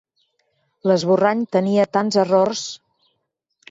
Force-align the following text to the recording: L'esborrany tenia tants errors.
L'esborrany 0.91 1.45
tenia 1.59 1.87
tants 1.99 2.21
errors. 2.27 2.69